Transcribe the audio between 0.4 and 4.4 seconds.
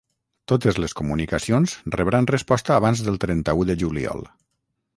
Totes les comunicacions rebran resposta abans del trenta-u de juliol.